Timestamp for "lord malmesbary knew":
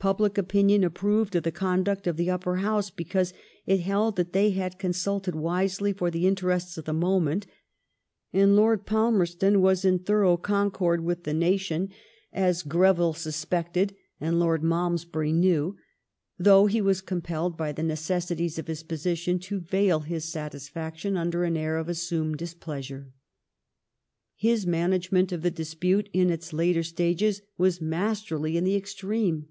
14.38-15.76